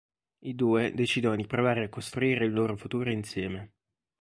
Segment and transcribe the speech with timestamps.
[0.39, 3.73] I due decidono di provare a costruire il loro futuro insieme.